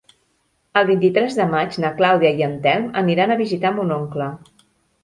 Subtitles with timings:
[0.81, 4.35] El vint-i-tres de maig na Clàudia i en Telm aniran a visitar mon oncle.